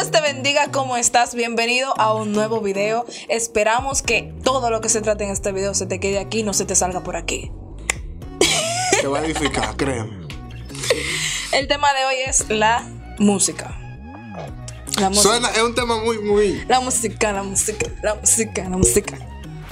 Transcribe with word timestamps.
Dios 0.00 0.12
te 0.12 0.22
bendiga, 0.22 0.70
¿cómo 0.72 0.96
estás? 0.96 1.34
Bienvenido 1.34 1.92
a 2.00 2.14
un 2.14 2.32
nuevo 2.32 2.62
video. 2.62 3.04
Esperamos 3.28 4.00
que 4.00 4.32
todo 4.42 4.70
lo 4.70 4.80
que 4.80 4.88
se 4.88 5.02
trate 5.02 5.24
en 5.24 5.30
este 5.30 5.52
video 5.52 5.74
se 5.74 5.84
te 5.84 6.00
quede 6.00 6.18
aquí, 6.18 6.42
no 6.42 6.54
se 6.54 6.64
te 6.64 6.74
salga 6.74 7.02
por 7.02 7.16
aquí. 7.16 7.52
Te 8.98 9.06
va 9.06 9.18
a 9.18 9.24
edificar, 9.26 9.76
créeme. 9.76 10.26
El 11.52 11.68
tema 11.68 11.92
de 11.92 12.06
hoy 12.06 12.14
es 12.26 12.48
la 12.48 12.82
música. 13.18 13.78
La 14.98 15.10
música. 15.10 15.28
Suena, 15.28 15.50
es 15.50 15.62
un 15.62 15.74
tema 15.74 16.02
muy, 16.02 16.18
muy. 16.18 16.64
La 16.66 16.80
música, 16.80 17.34
la 17.34 17.42
música, 17.42 17.86
la 18.02 18.14
música, 18.14 18.62
la 18.70 18.78
música. 18.78 19.18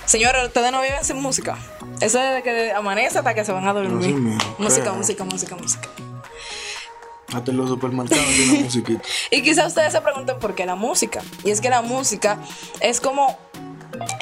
Señores, 0.04 0.44
ustedes 0.44 0.70
no 0.70 0.82
viven 0.82 1.02
sin 1.06 1.22
música. 1.22 1.56
Eso 2.02 2.20
es 2.20 2.34
de 2.34 2.42
que 2.42 2.72
amanece 2.72 3.16
hasta 3.16 3.32
que 3.32 3.46
se 3.46 3.52
van 3.52 3.66
a 3.66 3.72
dormir. 3.72 4.14
música, 4.58 4.92
música, 4.92 5.24
música, 5.24 5.56
música. 5.56 5.88
Hasta 7.32 7.50
en 7.50 7.56
los 7.56 7.68
supermercados 7.68 8.26
tiene 8.36 8.64
musiquita. 8.64 9.02
y 9.30 9.42
quizás 9.42 9.68
ustedes 9.68 9.92
se 9.92 10.00
pregunten 10.00 10.38
por 10.38 10.54
qué 10.54 10.66
la 10.66 10.76
música. 10.76 11.22
Y 11.44 11.50
es 11.50 11.60
que 11.60 11.68
la 11.70 11.82
música 11.82 12.38
es 12.80 13.00
como 13.00 13.36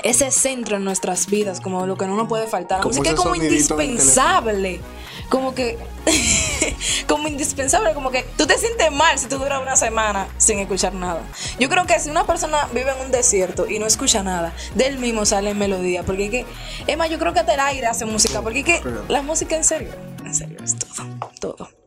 ese 0.02 0.30
centro 0.30 0.76
en 0.76 0.84
nuestras 0.84 1.26
vidas, 1.26 1.60
como 1.60 1.86
lo 1.86 1.96
que 1.96 2.06
no 2.06 2.16
nos 2.16 2.28
puede 2.28 2.46
faltar. 2.46 2.78
La 2.78 2.84
música 2.84 3.10
es 3.10 3.16
como 3.16 3.34
indispensable. 3.34 4.80
Como 5.28 5.54
que, 5.54 5.76
como 7.08 7.26
indispensable, 7.26 7.92
como 7.94 8.10
que 8.10 8.24
tú 8.36 8.46
te 8.46 8.56
sientes 8.58 8.92
mal 8.92 9.18
si 9.18 9.26
tú 9.26 9.38
duras 9.38 9.60
una 9.60 9.74
semana 9.74 10.28
sin 10.38 10.60
escuchar 10.60 10.94
nada. 10.94 11.20
Yo 11.58 11.68
creo 11.68 11.84
que 11.84 11.98
si 11.98 12.10
una 12.10 12.24
persona 12.24 12.68
vive 12.72 12.92
en 12.92 13.06
un 13.06 13.10
desierto 13.10 13.68
y 13.68 13.80
no 13.80 13.86
escucha 13.86 14.22
nada, 14.22 14.52
del 14.74 14.98
mismo 14.98 15.26
sale 15.26 15.54
melodía. 15.54 16.04
Porque 16.04 16.26
es 16.26 16.30
que, 16.30 16.46
es 16.86 16.96
más, 16.96 17.10
yo 17.10 17.18
creo 17.18 17.32
que 17.32 17.40
hasta 17.40 17.54
el 17.54 17.60
aire 17.60 17.86
hace 17.86 18.04
música. 18.04 18.40
Porque 18.42 18.60
es 18.60 18.64
que 18.64 18.82
la 19.08 19.22
música 19.22 19.56
en 19.56 19.64
serio, 19.64 19.90
en 20.24 20.34
serio, 20.34 20.58
es 20.62 20.76
todo, 20.76 21.30
todo. 21.40 21.85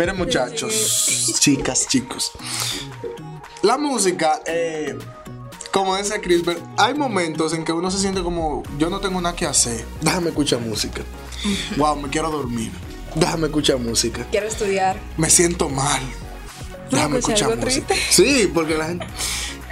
Miren 0.00 0.16
muchachos, 0.16 1.36
chicas, 1.40 1.86
chicos. 1.86 2.32
La 3.60 3.76
música, 3.76 4.40
eh, 4.46 4.96
como 5.70 5.94
dice 5.94 6.18
Crisper, 6.22 6.56
hay 6.78 6.94
momentos 6.94 7.52
en 7.52 7.66
que 7.66 7.72
uno 7.72 7.90
se 7.90 7.98
siente 7.98 8.22
como, 8.22 8.62
yo 8.78 8.88
no 8.88 9.00
tengo 9.00 9.20
nada 9.20 9.36
que 9.36 9.44
hacer, 9.44 9.84
déjame 10.00 10.30
escuchar 10.30 10.58
música. 10.60 11.02
Wow, 11.76 11.96
me 11.96 12.08
quiero 12.08 12.30
dormir, 12.30 12.72
déjame 13.14 13.48
escuchar 13.48 13.76
música. 13.76 14.26
Quiero 14.30 14.46
estudiar. 14.46 14.98
Me 15.18 15.28
siento 15.28 15.68
mal, 15.68 16.00
déjame 16.90 17.18
escuchar 17.18 17.54
música. 17.58 17.94
Sí, 18.08 18.50
porque 18.54 18.78
la 18.78 18.86
gente... 18.86 19.06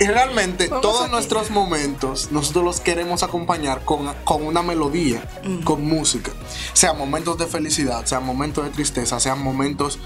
Y 0.00 0.06
realmente 0.06 0.68
todos 0.68 1.10
nuestros 1.10 1.50
momentos 1.50 2.30
nosotros 2.30 2.64
los 2.64 2.80
queremos 2.80 3.22
acompañar 3.24 3.84
con, 3.84 4.06
una 4.42 4.62
melodía, 4.62 5.28
con 5.64 5.84
música. 5.84 6.30
Sean 6.72 6.96
momentos 6.96 7.36
de 7.38 7.46
felicidad, 7.46 8.06
sean 8.06 8.24
momentos 8.24 8.64
de 8.64 8.70
tristeza, 8.70 9.18
sean 9.18 9.42
momentos 9.42 9.98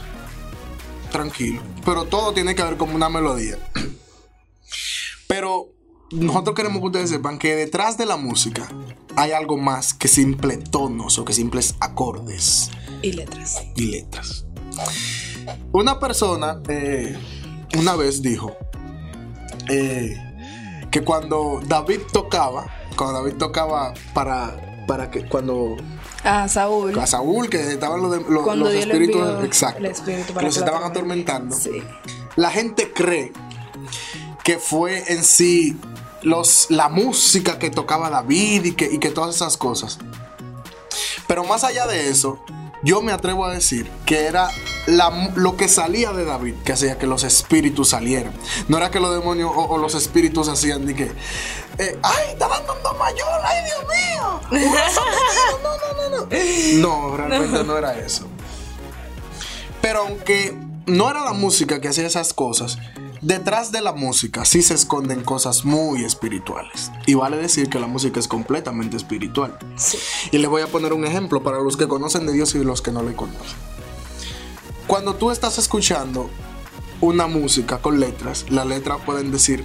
tranquilos. 1.10 1.62
Pero 1.84 2.06
todo 2.06 2.32
tiene 2.32 2.54
que 2.54 2.62
ver 2.62 2.78
con 2.78 2.94
una 2.94 3.10
melodía. 3.10 3.58
Pero 5.26 5.68
nosotros 6.10 6.56
queremos 6.56 6.80
que 6.80 6.86
ustedes 6.86 7.10
sepan 7.10 7.38
que 7.38 7.54
detrás 7.54 7.98
de 7.98 8.06
la 8.06 8.16
música 8.16 8.68
hay 9.14 9.32
algo 9.32 9.58
más 9.58 9.92
que 9.92 10.08
simple 10.08 10.56
tonos 10.56 11.18
o 11.18 11.24
que 11.26 11.34
simples 11.34 11.74
acordes. 11.80 12.70
Y 13.02 13.12
letras. 13.12 13.62
Y 13.76 13.90
letras. 13.90 14.46
Una 15.72 15.98
persona 15.98 16.62
eh, 16.68 17.18
una 17.78 17.96
vez 17.96 18.22
dijo, 18.22 18.56
eh, 19.68 20.16
que 20.90 21.02
cuando 21.02 21.60
David 21.64 22.00
tocaba, 22.12 22.66
cuando 22.96 23.22
David 23.22 23.38
tocaba 23.38 23.94
para, 24.14 24.84
para 24.86 25.10
que 25.10 25.26
cuando 25.26 25.76
a 26.24 26.46
Saúl. 26.48 26.96
A 26.98 27.06
Saúl, 27.06 27.50
que 27.50 27.72
estaban 27.72 28.00
los, 28.00 28.28
los 28.28 28.74
espíritus. 28.74 29.44
exacto. 29.44 29.82
que 30.38 30.44
los 30.44 30.56
estaban 30.56 30.84
atormentando. 30.84 31.56
La 32.36 32.50
gente 32.50 32.92
cree 32.92 33.32
que 34.44 34.58
fue 34.58 35.12
en 35.12 35.24
sí 35.24 35.76
los, 36.22 36.66
la 36.70 36.88
música 36.88 37.58
que 37.58 37.70
tocaba 37.70 38.08
David 38.08 38.64
y 38.66 38.72
que, 38.72 38.86
y 38.86 38.98
que 38.98 39.10
todas 39.10 39.34
esas 39.34 39.56
cosas. 39.56 39.98
Pero 41.26 41.44
más 41.44 41.64
allá 41.64 41.86
de 41.86 42.08
eso, 42.08 42.44
yo 42.82 43.00
me 43.02 43.12
atrevo 43.12 43.44
a 43.44 43.52
decir 43.52 43.90
que 44.04 44.26
era 44.26 44.50
lo 45.36 45.56
que 45.56 45.68
salía 45.68 46.12
de 46.12 46.24
David 46.24 46.54
que 46.64 46.72
hacía 46.72 46.98
que 46.98 47.06
los 47.06 47.22
espíritus 47.24 47.90
salieran. 47.90 48.32
No 48.68 48.76
era 48.76 48.90
que 48.90 49.00
los 49.00 49.14
demonios 49.14 49.50
o, 49.54 49.78
los 49.78 49.94
espíritus 49.94 50.48
hacían 50.48 50.86
de 50.86 50.94
que, 50.94 51.04
eh, 51.78 51.98
¡ay, 52.02 52.30
está 52.32 52.48
dando 52.48 52.72
un! 52.72 52.82
¡Ay, 53.44 53.64
Dios 53.64 53.78
mío! 53.88 54.40
No, 55.62 55.76
no, 55.78 56.10
no, 56.10 56.26
no. 56.26 57.10
No, 57.10 57.16
realmente 57.16 57.64
no 57.64 57.78
era 57.78 57.98
eso. 57.98 58.26
Pero 59.80 60.00
aunque 60.00 60.56
no 60.86 61.10
era 61.10 61.24
la 61.24 61.32
música 61.32 61.80
que 61.80 61.88
hacía 61.88 62.06
esas 62.06 62.32
cosas, 62.34 62.78
Detrás 63.22 63.70
de 63.70 63.80
la 63.80 63.92
música 63.92 64.44
sí 64.44 64.62
se 64.62 64.74
esconden 64.74 65.22
cosas 65.22 65.64
muy 65.64 66.04
espirituales. 66.04 66.90
Y 67.06 67.14
vale 67.14 67.36
decir 67.36 67.70
que 67.70 67.78
la 67.78 67.86
música 67.86 68.18
es 68.18 68.26
completamente 68.26 68.96
espiritual. 68.96 69.56
Y 70.32 70.38
les 70.38 70.50
voy 70.50 70.62
a 70.62 70.66
poner 70.66 70.92
un 70.92 71.04
ejemplo 71.04 71.40
para 71.40 71.58
los 71.60 71.76
que 71.76 71.86
conocen 71.86 72.26
de 72.26 72.32
Dios 72.32 72.52
y 72.56 72.64
los 72.64 72.82
que 72.82 72.90
no 72.90 73.04
le 73.04 73.14
conocen. 73.14 73.56
Cuando 74.88 75.14
tú 75.14 75.30
estás 75.30 75.56
escuchando 75.58 76.30
una 77.00 77.28
música 77.28 77.78
con 77.78 78.00
letras, 78.00 78.44
las 78.50 78.66
letras 78.66 78.98
pueden 79.06 79.30
decir, 79.30 79.64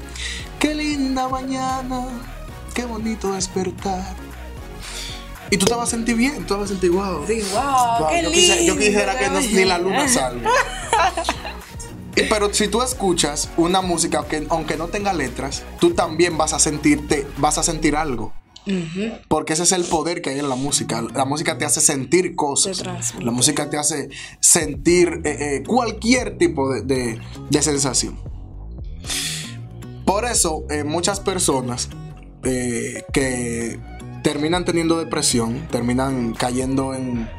qué 0.59 0.75
linda 0.75 1.28
mañana, 1.28 2.06
qué 2.75 2.85
bonito 2.85 3.31
despertar. 3.31 4.16
Y 5.50 5.57
tú 5.57 5.66
te 5.66 5.74
vas 5.74 5.88
a 5.88 5.91
sentir 5.91 6.16
bien, 6.16 6.45
tú 6.45 6.53
te 6.53 6.53
vas 6.53 6.66
a 6.66 6.68
sentir 6.68 6.91
wow. 6.91 7.25
Sí, 7.25 7.41
wow, 7.51 8.07
qué 8.12 8.22
yo, 8.22 8.29
lindo, 8.29 8.56
yo 8.62 8.78
quisiera 8.78 9.18
que 9.18 9.29
ni 9.31 9.66
la 9.66 9.79
luna 9.79 10.07
salga. 10.07 10.47
Pero 12.29 12.53
si 12.53 12.67
tú 12.67 12.81
escuchas 12.81 13.50
una 13.57 13.81
música 13.81 14.25
que 14.28 14.45
aunque 14.50 14.75
no 14.78 14.88
tenga 14.88 15.13
letras, 15.13 15.63
tú 15.79 15.91
también 15.91 16.38
vas 16.38 16.53
a 16.53 16.59
sentirte, 16.59 17.28
vas 17.38 17.57
a 17.57 17.63
sentir 17.63 17.95
algo. 17.95 18.33
Porque 19.28 19.53
ese 19.53 19.63
es 19.63 19.72
el 19.72 19.83
poder 19.85 20.22
que 20.22 20.31
hay 20.31 20.39
en 20.39 20.50
la 20.50 20.56
música. 20.56 21.01
La 21.13 21.25
música 21.25 21.57
te 21.57 21.66
hace 21.66 21.79
sentir 21.79 22.35
cosas. 22.35 22.83
La 23.22 23.31
música 23.31 23.69
te 23.69 23.77
hace 23.77 24.09
sentir 24.39 25.22
eh, 25.23 25.38
eh, 25.39 25.63
cualquier 25.66 26.38
tipo 26.38 26.73
de, 26.73 27.19
sensación. 27.61 28.19
Por 30.06 30.25
eso, 30.25 30.66
eh, 30.69 30.83
muchas 30.83 31.19
personas 31.19 31.89
que 32.44 33.79
terminan 34.23 34.63
teniendo 34.63 34.97
depresión, 34.97 35.67
terminan 35.69 36.33
cayendo 36.33 36.94
en 36.94 37.29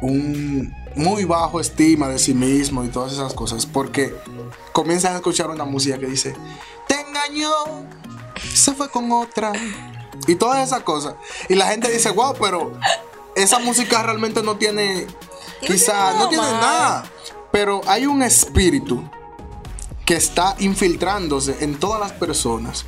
un 0.00 0.72
muy 0.96 1.24
bajo 1.24 1.60
estima 1.60 2.08
de 2.08 2.18
sí 2.18 2.34
mismo 2.34 2.84
y 2.84 2.88
todas 2.88 3.12
esas 3.12 3.34
cosas, 3.34 3.66
porque 3.66 4.14
comienzan 4.72 5.12
a 5.14 5.16
escuchar 5.16 5.50
una 5.50 5.64
música 5.64 5.98
que 5.98 6.06
dice, 6.06 6.34
te 6.86 7.00
engañó, 7.00 7.50
se 8.54 8.72
fue 8.74 8.90
con 8.90 9.10
otra, 9.12 9.52
y 10.26 10.34
todas 10.34 10.66
esas 10.66 10.82
cosas. 10.82 11.14
Y 11.48 11.54
la 11.54 11.66
gente 11.66 11.90
dice, 11.90 12.10
wow, 12.10 12.34
pero 12.38 12.72
esa 13.34 13.58
música 13.58 14.02
realmente 14.02 14.42
no 14.42 14.56
tiene, 14.56 15.06
quizá, 15.60 16.14
no 16.14 16.28
tiene 16.28 16.44
nada, 16.44 17.04
pero 17.52 17.80
hay 17.86 18.06
un 18.06 18.22
espíritu 18.22 19.02
que 20.04 20.16
está 20.16 20.56
infiltrándose 20.58 21.56
en 21.60 21.78
todas 21.78 22.00
las 22.00 22.12
personas 22.12 22.84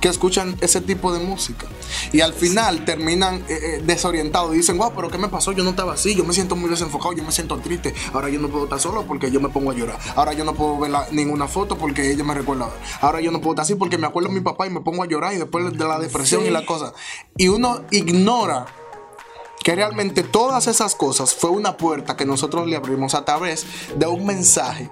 que 0.00 0.08
escuchan 0.08 0.56
ese 0.60 0.80
tipo 0.80 1.12
de 1.12 1.20
música. 1.20 1.66
Y 2.12 2.20
al 2.20 2.32
final 2.32 2.84
terminan 2.84 3.36
eh, 3.48 3.58
eh, 3.62 3.82
desorientados 3.84 4.54
y 4.54 4.58
dicen, 4.58 4.78
wow, 4.78 4.92
pero 4.94 5.10
¿qué 5.10 5.18
me 5.18 5.28
pasó? 5.28 5.52
Yo 5.52 5.64
no 5.64 5.70
estaba 5.70 5.94
así, 5.94 6.14
yo 6.14 6.24
me 6.24 6.34
siento 6.34 6.56
muy 6.56 6.68
desenfocado, 6.68 7.14
yo 7.14 7.22
me 7.22 7.32
siento 7.32 7.58
triste. 7.58 7.94
Ahora 8.12 8.28
yo 8.28 8.38
no 8.40 8.48
puedo 8.48 8.64
estar 8.64 8.80
solo 8.80 9.04
porque 9.06 9.30
yo 9.30 9.40
me 9.40 9.48
pongo 9.48 9.70
a 9.70 9.74
llorar. 9.74 9.98
Ahora 10.14 10.32
yo 10.32 10.44
no 10.44 10.54
puedo 10.54 10.78
ver 10.78 10.92
ninguna 11.12 11.48
foto 11.48 11.76
porque 11.76 12.10
ella 12.10 12.24
me 12.24 12.34
recuerda. 12.34 12.70
Ahora 13.00 13.20
yo 13.20 13.30
no 13.30 13.40
puedo 13.40 13.54
estar 13.54 13.64
así 13.64 13.74
porque 13.74 13.98
me 13.98 14.06
acuerdo 14.06 14.28
de 14.28 14.34
mi 14.34 14.40
papá 14.40 14.66
y 14.66 14.70
me 14.70 14.80
pongo 14.80 15.02
a 15.02 15.06
llorar 15.06 15.34
y 15.34 15.38
después 15.38 15.72
de 15.72 15.84
la 15.84 15.98
depresión 15.98 16.44
y 16.46 16.50
la 16.50 16.66
cosa. 16.66 16.92
Y 17.36 17.48
uno 17.48 17.82
ignora 17.90 18.66
que 19.62 19.74
realmente 19.74 20.22
todas 20.22 20.68
esas 20.68 20.94
cosas 20.94 21.34
fue 21.34 21.50
una 21.50 21.76
puerta 21.76 22.16
que 22.16 22.24
nosotros 22.24 22.68
le 22.68 22.76
abrimos 22.76 23.14
a 23.14 23.24
través 23.24 23.66
de 23.96 24.06
un 24.06 24.24
mensaje 24.24 24.88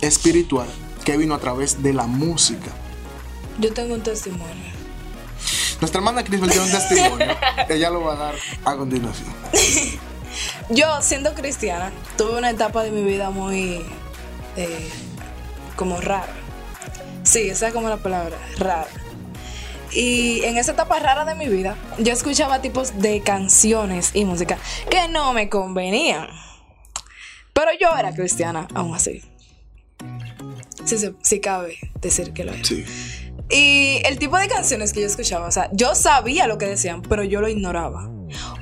espiritual 0.00 0.66
que 1.04 1.16
vino 1.16 1.34
a 1.34 1.38
través 1.38 1.82
de 1.82 1.92
la 1.92 2.08
música. 2.08 2.72
Yo 3.58 3.72
tengo 3.72 3.94
un 3.94 4.02
testimonio. 4.02 4.76
Nuestra 5.80 5.98
hermana 5.98 6.24
Crisbel 6.24 6.50
tiene 6.50 6.66
un 6.66 6.72
testimonio. 6.72 7.36
Ella 7.68 7.90
lo 7.90 8.02
va 8.02 8.14
a 8.14 8.16
dar 8.16 8.34
a 8.64 8.76
continuación. 8.76 9.28
Yo, 10.70 11.00
siendo 11.00 11.34
cristiana, 11.34 11.92
tuve 12.16 12.36
una 12.36 12.50
etapa 12.50 12.82
de 12.82 12.90
mi 12.90 13.02
vida 13.02 13.30
muy. 13.30 13.84
Eh, 14.56 14.90
como 15.76 16.00
rara. 16.00 16.32
Sí, 17.22 17.48
esa 17.50 17.68
es 17.68 17.74
como 17.74 17.88
la 17.88 17.98
palabra, 17.98 18.36
rara. 18.58 18.88
Y 19.92 20.42
en 20.44 20.56
esa 20.56 20.72
etapa 20.72 20.98
rara 20.98 21.24
de 21.24 21.34
mi 21.34 21.48
vida, 21.48 21.76
yo 21.98 22.12
escuchaba 22.12 22.60
tipos 22.60 22.98
de 23.00 23.20
canciones 23.22 24.10
y 24.14 24.24
música 24.24 24.58
que 24.90 25.08
no 25.08 25.32
me 25.32 25.48
convenían. 25.48 26.28
Pero 27.52 27.70
yo 27.80 27.96
era 27.96 28.12
cristiana, 28.12 28.68
aún 28.74 28.94
así. 28.94 29.22
Sí, 30.84 30.96
sí, 31.22 31.40
cabe 31.40 31.78
decir 32.00 32.32
que 32.32 32.44
lo 32.44 32.52
era. 32.52 32.64
Sí. 32.64 32.84
Y 33.48 34.02
el 34.04 34.18
tipo 34.18 34.36
de 34.36 34.48
canciones 34.48 34.92
que 34.92 35.00
yo 35.00 35.06
escuchaba, 35.06 35.46
o 35.46 35.52
sea, 35.52 35.68
yo 35.72 35.94
sabía 35.94 36.46
lo 36.46 36.58
que 36.58 36.66
decían, 36.66 37.02
pero 37.02 37.22
yo 37.22 37.40
lo 37.40 37.48
ignoraba. 37.48 38.10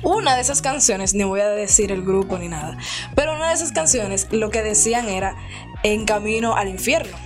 Una 0.03 0.35
de 0.35 0.41
esas 0.41 0.61
canciones, 0.61 1.15
ni 1.15 1.23
voy 1.23 1.41
a 1.41 1.49
decir 1.49 1.91
el 1.91 2.03
grupo 2.03 2.37
ni 2.37 2.49
nada, 2.49 2.77
pero 3.15 3.33
una 3.33 3.49
de 3.49 3.55
esas 3.55 3.71
canciones 3.71 4.27
lo 4.31 4.51
que 4.51 4.61
decían 4.61 5.09
era 5.09 5.35
En 5.83 6.05
camino 6.05 6.55
al 6.55 6.67
infierno. 6.67 7.17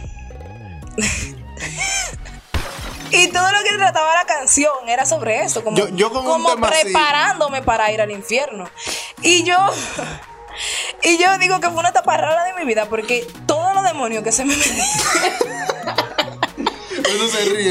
Y 3.12 3.28
todo 3.30 3.52
lo 3.52 3.64
que 3.64 3.76
trataba 3.76 4.14
la 4.16 4.26
canción 4.26 4.88
era 4.88 5.06
sobre 5.06 5.42
eso, 5.42 5.64
como, 5.64 5.78
como 6.12 6.56
preparándome 6.58 7.62
para 7.62 7.92
ir 7.92 8.02
al 8.02 8.12
infierno. 8.12 8.70
Y 9.22 9.44
yo, 9.44 9.58
y 11.04 11.18
yo 11.18 11.38
digo 11.40 11.60
que 11.60 11.70
fue 11.70 11.80
una 11.80 11.90
etapa 11.90 12.18
rara 12.18 12.44
de 12.44 12.54
mi 12.54 12.66
vida 12.66 12.86
porque 12.86 13.28
todos 13.46 13.74
los 13.74 13.84
demonios 13.84 14.24
que 14.24 14.32
se 14.32 14.46
me 14.46 14.56
metían. 14.58 14.86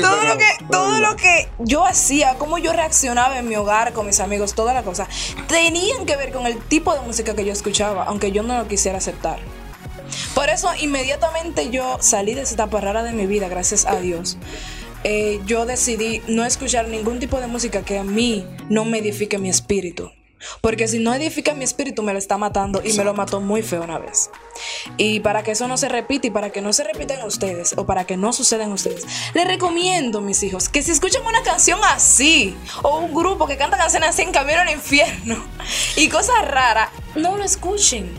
Todo 0.01 0.25
lo 0.25 0.39
que 0.39 0.47
todo 0.71 0.99
lo 0.99 1.17
que 1.17 1.49
yo 1.59 1.85
hacía, 1.85 2.37
cómo 2.39 2.59
yo 2.59 2.73
reaccionaba 2.73 3.39
en 3.39 3.49
mi 3.49 3.57
hogar 3.57 3.93
con 3.93 4.07
mis 4.07 4.21
amigos, 4.21 4.55
todas 4.55 4.75
las 4.75 4.85
cosas, 4.85 5.09
tenían 5.49 6.07
que 6.07 6.17
ver 6.17 6.33
con 6.33 6.47
el 6.47 6.59
tipo 6.59 6.95
de 6.95 7.01
música 7.01 7.35
que 7.35 7.45
yo 7.45 7.53
escuchaba, 7.53 8.05
aunque 8.05 8.33
yo 8.33 8.43
no 8.43 8.57
lo 8.57 8.69
quisiera 8.69 8.99
aceptar. 8.99 9.39
Por 10.35 10.49
eso 10.49 10.71
inmediatamente 10.81 11.71
yo 11.71 11.99
salí 12.01 12.35
de 12.35 12.43
esa 12.43 12.55
etapa 12.55 12.81
rara 12.81 13.03
de 13.03 13.13
mi 13.13 13.27
vida, 13.27 13.49
gracias 13.49 13.87
a 13.87 14.01
Dios. 14.01 14.39
Eh, 15.05 15.41
yo 15.47 15.65
decidí 15.65 16.23
no 16.27 16.45
escuchar 16.45 16.89
ningún 16.89 17.21
tipo 17.21 17.41
de 17.41 17.47
música 17.47 17.83
que 17.83 17.99
a 17.99 18.05
mí 18.05 18.47
no 18.69 18.85
me 18.85 18.99
edifique 18.99 19.39
mi 19.39 19.49
espíritu. 19.49 20.11
Porque 20.61 20.89
si 20.89 20.99
no 20.99 21.15
edifica 21.15 21.55
mi 21.55 21.65
espíritu, 21.65 22.03
me 22.03 22.13
lo 22.13 22.19
está 22.19 22.39
matando 22.39 22.81
y 22.85 22.93
me 22.95 23.05
lo 23.05 23.15
mató 23.15 23.41
muy 23.41 23.63
feo 23.63 23.83
una 23.83 23.99
vez. 23.99 24.31
Y 24.97 25.21
para 25.21 25.43
que 25.43 25.53
eso 25.53 25.69
no 25.69 25.77
se 25.77 25.89
repita 25.89 26.27
y 26.27 26.31
para 26.31 26.51
que 26.51 26.61
no 26.61 26.73
se 26.73 26.85
repita 26.85 27.15
en 27.15 27.25
ustedes 27.25 27.75
o 27.77 27.87
para 27.87 28.05
que 28.05 28.17
no 28.17 28.33
suceda 28.33 28.65
en 28.65 28.73
ustedes, 28.73 29.07
les 29.35 29.47
recomiendo, 29.47 30.21
mis 30.21 30.43
hijos, 30.43 30.69
que 30.69 30.83
si 30.83 30.91
escuchan 30.91 31.23
una 31.27 31.43
canción 31.43 31.81
así 31.85 32.57
o 32.83 32.99
un 32.99 33.15
grupo 33.15 33.47
que 33.47 33.57
canta 33.57 33.77
canciones 33.77 34.11
así 34.11 34.23
en 34.23 34.33
camino 34.33 34.61
al 34.61 34.71
infierno 34.71 35.45
y 35.97 36.09
cosas 36.09 36.47
raras, 36.47 36.91
no 37.15 37.37
lo 37.37 37.45
escuchen. 37.45 38.11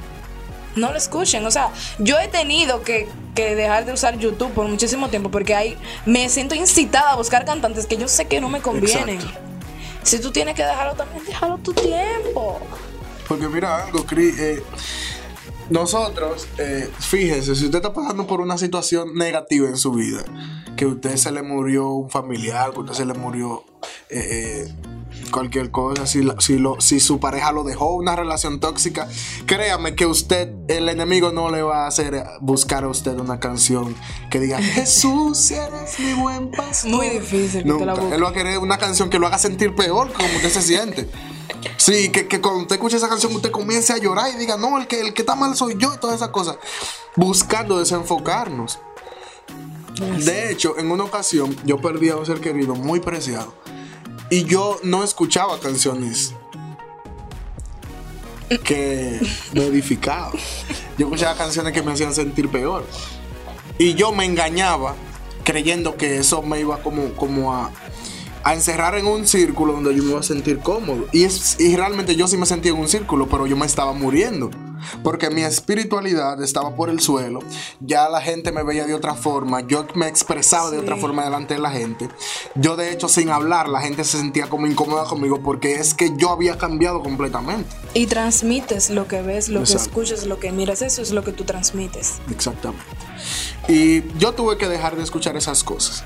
No 0.76 0.92
lo 0.92 0.98
escuchen. 0.98 1.46
O 1.46 1.52
sea, 1.52 1.72
yo 1.98 2.20
he 2.20 2.28
tenido 2.28 2.84
que 2.84 3.08
que 3.36 3.56
dejar 3.56 3.86
de 3.86 3.94
usar 3.94 4.18
YouTube 4.18 4.52
por 4.52 4.68
muchísimo 4.68 5.10
tiempo 5.10 5.32
porque 5.32 5.56
ahí 5.56 5.78
me 6.06 6.28
siento 6.30 6.56
incitada 6.56 7.12
a 7.12 7.16
buscar 7.16 7.46
cantantes 7.46 7.86
que 7.86 7.96
yo 7.96 8.08
sé 8.08 8.28
que 8.28 8.42
no 8.42 8.50
me 8.50 8.60
convienen. 8.62 9.20
Si 10.10 10.18
tú 10.18 10.32
tienes 10.32 10.56
que 10.56 10.64
dejarlo 10.64 10.96
también, 10.96 11.24
déjalo 11.24 11.60
tu 11.60 11.72
tiempo. 11.72 12.60
Porque 13.28 13.48
mira 13.48 13.86
algo, 13.86 14.04
Cris, 14.08 14.40
eh, 14.40 14.64
nosotros, 15.70 16.48
eh, 16.58 16.90
fíjese, 16.98 17.54
si 17.54 17.66
usted 17.66 17.78
está 17.78 17.94
pasando 17.94 18.26
por 18.26 18.42
una 18.42 18.58
situación 18.58 19.14
negativa 19.14 19.70
en 19.70 19.78
su 19.78 19.92
vida, 19.92 20.24
que 20.76 20.86
a 20.86 20.88
usted 20.88 21.16
se 21.16 21.32
le 21.32 21.44
murió 21.44 21.90
un 21.90 22.10
familiar, 22.10 22.72
que 22.72 22.78
a 22.78 22.80
usted 22.80 22.96
se 22.96 23.06
le 23.06 23.14
murió 23.14 23.64
eh, 24.10 24.66
eh 24.66 24.74
cualquier 25.32 25.72
cosa, 25.72 26.06
si, 26.06 26.28
si, 26.40 26.58
lo, 26.58 26.80
si 26.80 27.00
su 27.00 27.20
pareja 27.20 27.52
lo 27.52 27.64
dejó, 27.64 27.96
una 27.96 28.16
relación 28.16 28.60
tóxica, 28.60 29.08
créame 29.46 29.96
que 29.96 30.06
usted, 30.06 30.54
el 30.68 30.90
enemigo 30.90 31.32
no 31.32 31.50
le 31.50 31.62
va 31.62 31.86
a 31.86 31.88
hacer 31.88 32.24
buscar 32.42 32.84
a 32.84 32.90
usted 32.90 33.18
una 33.18 33.40
canción 33.40 33.96
que 34.30 34.40
diga, 34.40 34.58
Jesús, 34.62 35.52
eres 35.52 36.00
mi 36.00 36.14
buen 36.14 36.52
pastor. 36.52 36.92
Muy 36.92 37.10
difícil. 37.10 37.66
Nunca. 37.66 37.94
Él 38.14 38.24
va 38.24 38.30
a 38.30 38.34
querer 38.34 38.58
una 38.60 38.78
canción 38.78 39.10
que 39.10 39.20
lo 39.20 39.28
haga 39.28 39.38
sentir 39.38 39.76
peor, 39.76 40.12
como 40.14 40.42
que 40.42 40.50
se 40.50 40.62
siente. 40.62 41.10
Sí, 41.78 42.10
que, 42.10 42.28
que, 42.28 42.40
cuando 42.40 42.62
usted 42.62 42.76
escuche 42.76 42.98
esa 42.98 43.10
canción 43.10 43.36
usted 43.36 43.52
comience 43.52 43.92
a 43.92 43.98
llorar 43.98 44.32
y 44.34 44.38
diga, 44.38 44.58
no, 44.58 44.78
el 44.78 44.88
que, 44.88 45.02
el 45.02 45.14
que 45.14 45.24
está 45.24 45.36
mal 45.36 45.56
soy 45.56 45.76
yo 45.78 45.94
y 45.94 45.98
todas 45.98 46.18
esas 46.18 46.30
cosas. 46.30 46.58
Buscando 47.16 47.80
desenfocarnos. 47.80 48.80
De 50.26 50.52
hecho, 50.52 50.78
en 50.78 50.92
una 50.92 51.04
ocasión 51.04 51.56
yo 51.66 51.82
perdí 51.82 52.10
a 52.10 52.16
un 52.16 52.26
ser 52.26 52.40
querido 52.40 52.76
muy 52.76 53.02
preciado 53.02 53.54
y 54.30 54.46
yo 54.46 54.80
no 54.84 55.04
escuchaba 55.04 55.60
canciones 55.60 56.34
que 58.64 59.20
me 59.54 59.66
edificaban. 59.66 60.34
Yo 60.98 61.06
escuchaba 61.08 61.36
canciones 61.36 61.74
que 61.74 61.82
me 61.82 61.92
hacían 61.92 62.14
sentir 62.14 62.50
peor. 62.50 62.86
Y 63.78 63.94
yo 63.94 64.12
me 64.12 64.26
engañaba 64.26 64.96
creyendo 65.44 65.96
que 65.96 66.18
eso 66.18 66.42
me 66.42 66.60
iba 66.60 66.82
como, 66.84 67.14
como 67.16 67.54
a, 67.54 67.72
a 68.44 68.54
encerrar 68.54 68.96
en 68.96 69.08
un 69.08 69.28
círculo 69.28 69.74
donde 69.74 69.96
yo 69.96 70.04
me 70.04 70.10
iba 70.12 70.20
a 70.20 70.24
sentir 70.24 70.60
cómodo. 70.60 71.08
Y, 71.12 71.24
es, 71.24 71.60
y 71.60 71.76
realmente 71.76 72.16
yo 72.16 72.28
sí 72.28 72.38
me 72.38 72.46
sentía 72.46 72.72
en 72.72 72.78
un 72.78 72.90
círculo, 72.90 73.28
pero 73.28 73.48
yo 73.48 73.56
me 73.56 73.66
estaba 73.66 73.94
muriendo 73.94 74.52
porque 75.04 75.30
mi 75.30 75.42
espiritualidad 75.42 76.42
estaba 76.42 76.76
por 76.76 76.90
el 76.90 77.00
suelo, 77.00 77.40
ya 77.80 78.10
la 78.10 78.22
gente 78.22 78.52
me 78.52 78.64
veía 78.64 78.86
de 78.86 78.94
otra 78.94 79.16
forma, 79.16 79.62
yo 79.62 79.86
me 79.96 80.08
expresaba 80.08 80.72
de 80.72 80.78
otra 80.78 80.96
forma 80.98 81.24
delante 81.24 81.56
de 81.56 81.60
la 81.60 81.72
gente. 81.72 82.10
Yo 82.56 82.76
de 82.76 82.92
hecho 82.92 83.08
sin 83.08 83.30
hablar 83.30 83.70
la 83.70 83.82
gente 83.82 84.04
se 84.04 84.18
sentía 84.18 84.48
como 84.50 84.68
incómoda 84.68 85.06
conmigo 85.06 85.42
porque 85.42 85.76
es 85.76 85.94
que 85.94 86.12
yo 86.18 86.30
había 86.30 86.58
cambiado 86.58 87.02
completamente. 87.02 87.70
Y 87.94 88.08
transmites 88.08 88.90
lo 88.90 89.08
que 89.08 89.22
ves, 89.22 89.50
lo 89.50 89.64
que 89.64 89.74
escuchas, 89.74 90.26
lo 90.26 90.40
que 90.40 90.52
miras, 90.52 90.82
eso 90.82 91.02
es 91.02 91.12
lo 91.12 91.24
que 91.24 91.32
tú 91.32 91.44
transmites. 91.44 92.20
Exactamente. 92.30 92.86
Y 93.68 94.04
yo 94.18 94.34
tuve 94.34 94.58
que 94.58 94.68
dejar 94.68 94.96
de 94.96 95.04
escuchar 95.04 95.36
esas 95.38 95.64
cosas. 95.64 96.04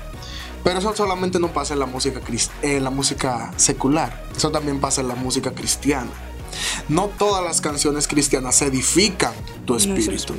Pero 0.62 0.78
eso 0.78 0.96
solamente 0.96 1.38
no 1.38 1.52
pasa 1.52 1.74
en 1.74 1.80
la 1.80 1.86
música, 1.86 2.20
en 2.62 2.84
la 2.84 2.90
música 2.90 3.52
secular, 3.56 4.24
eso 4.34 4.50
también 4.50 4.80
pasa 4.80 5.02
en 5.02 5.08
la 5.08 5.14
música 5.14 5.52
cristiana. 5.52 6.10
No 6.88 7.08
todas 7.08 7.42
las 7.42 7.60
canciones 7.60 8.06
cristianas 8.06 8.60
edifican 8.62 9.32
tu 9.64 9.76
espíritu. 9.76 10.34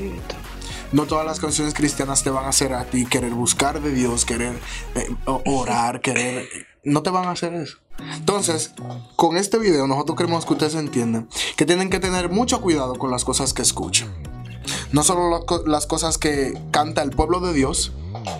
No 0.91 1.05
todas 1.05 1.25
las 1.25 1.39
canciones 1.39 1.73
cristianas 1.73 2.23
te 2.23 2.29
van 2.29 2.45
a 2.45 2.49
hacer 2.49 2.73
a 2.73 2.85
ti 2.85 3.05
querer 3.05 3.31
buscar 3.31 3.81
de 3.81 3.91
Dios, 3.91 4.25
querer 4.25 4.59
eh, 4.95 5.15
orar, 5.25 6.01
querer... 6.01 6.47
No 6.83 7.01
te 7.01 7.09
van 7.09 7.25
a 7.25 7.31
hacer 7.31 7.53
eso. 7.55 7.77
Entonces, 8.15 8.73
con 9.15 9.37
este 9.37 9.57
video 9.57 9.87
nosotros 9.87 10.17
queremos 10.17 10.45
que 10.45 10.53
ustedes 10.53 10.75
entiendan 10.75 11.27
que 11.55 11.65
tienen 11.65 11.89
que 11.89 11.99
tener 11.99 12.29
mucho 12.29 12.61
cuidado 12.61 12.95
con 12.95 13.09
las 13.09 13.25
cosas 13.25 13.53
que 13.53 13.63
escuchan. 13.63 14.13
No 14.91 15.03
solo 15.03 15.45
las 15.65 15.87
cosas 15.87 16.17
que 16.17 16.53
canta 16.71 17.01
el 17.01 17.09
pueblo 17.09 17.39
de 17.39 17.53
Dios, 17.53 17.93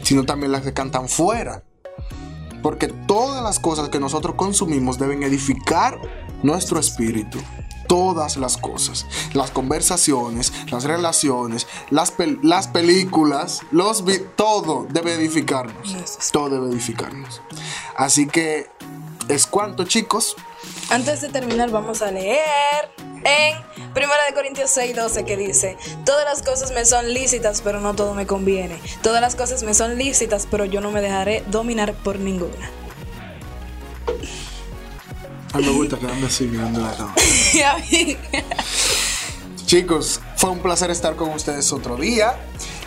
sino 0.04 0.26
también 0.26 0.52
las 0.52 0.62
que 0.62 0.74
cantan 0.74 1.10
fuera. 1.10 1.64
Porque 2.62 2.88
todas 2.88 3.44
las 3.44 3.60
cosas 3.60 3.90
que 3.90 4.00
nosotros 4.00 4.36
consumimos 4.36 5.00
deben 5.00 5.24
edificar 5.24 6.00
nuestro 6.44 6.80
espíritu 6.80 7.40
todas 7.88 8.38
las 8.38 8.58
cosas. 8.58 9.06
Las 9.34 9.52
conversaciones, 9.52 10.54
las 10.72 10.84
relaciones, 10.84 11.68
las, 11.90 12.14
las 12.42 12.68
películas, 12.68 13.62
los 13.72 14.04
todo 14.36 14.88
debe 14.90 15.14
edificarnos. 15.14 15.96
Todo 16.32 16.50
debe 16.50 16.68
edificarnos. 16.68 17.42
Así 17.98 18.28
que 18.28 18.70
es 19.28 19.48
cuanto, 19.48 19.86
chicos. 19.86 20.36
Antes 20.90 21.22
de 21.22 21.30
terminar, 21.30 21.72
vamos 21.72 22.02
a 22.02 22.12
leer 22.12 22.90
en 23.24 23.58
1 23.96 24.08
Corintios 24.36 24.70
6, 24.72 24.96
12 24.96 25.26
que 25.26 25.38
dice, 25.38 25.78
todas 26.06 26.26
las 26.26 26.44
cosas 26.44 26.72
me 26.72 26.86
son 26.86 27.14
lícitas, 27.14 27.62
pero 27.62 27.80
no 27.82 27.96
todo 27.96 28.14
me 28.14 28.28
conviene. 28.28 28.80
Todas 29.02 29.22
las 29.22 29.36
cosas 29.36 29.64
me 29.64 29.74
son 29.74 29.98
lícitas, 29.98 30.48
pero 30.50 30.66
yo 30.66 30.82
no 30.82 30.92
me 30.92 31.02
dejaré 31.02 31.44
dominar 31.48 31.94
por 31.94 32.20
ninguna. 32.20 32.70
Me 35.58 35.70
gusta 35.70 35.98
quedarme 35.98 36.28
así 36.28 36.46
mirando 36.46 36.82
la 36.82 36.96
cama. 36.96 37.16
Chicos, 39.66 40.22
fue 40.36 40.52
un 40.52 40.60
placer 40.60 40.92
estar 40.92 41.16
con 41.16 41.30
ustedes 41.30 41.72
otro 41.72 41.98
día. 41.98 42.36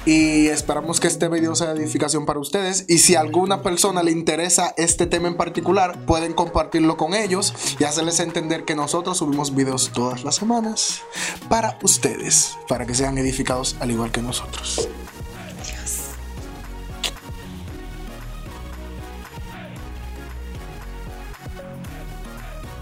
Y 0.04 0.46
esperamos 0.46 1.00
que 1.00 1.06
este 1.06 1.28
video 1.28 1.54
sea 1.54 1.74
de 1.74 1.82
edificación 1.82 2.24
para 2.24 2.38
ustedes. 2.38 2.86
Y 2.88 2.98
si 2.98 3.14
a 3.14 3.20
alguna 3.20 3.62
persona 3.62 4.02
le 4.02 4.10
interesa 4.10 4.72
este 4.76 5.06
tema 5.06 5.28
en 5.28 5.36
particular, 5.36 6.04
pueden 6.06 6.32
compartirlo 6.32 6.96
con 6.96 7.14
ellos 7.14 7.52
y 7.78 7.84
hacerles 7.84 8.20
entender 8.20 8.64
que 8.64 8.74
nosotros 8.74 9.18
subimos 9.18 9.54
videos 9.54 9.90
todas 9.92 10.24
las 10.24 10.36
semanas 10.36 11.02
para 11.48 11.78
ustedes, 11.82 12.56
para 12.68 12.86
que 12.86 12.94
sean 12.94 13.18
edificados 13.18 13.76
al 13.80 13.90
igual 13.90 14.10
que 14.10 14.22
nosotros. 14.22 14.88